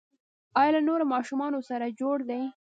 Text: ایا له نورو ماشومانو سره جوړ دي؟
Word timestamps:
ایا 0.59 0.71
له 0.75 0.81
نورو 0.87 1.05
ماشومانو 1.13 1.59
سره 1.69 1.95
جوړ 1.99 2.17
دي؟ 2.29 2.41